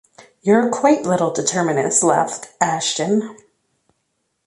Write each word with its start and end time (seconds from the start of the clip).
"You're 0.41 0.67
a 0.67 0.71
quaint 0.71 1.03
little 1.05 1.29
determinist," 1.31 2.01
laughed 2.01 2.49
Ashton. 2.59 3.37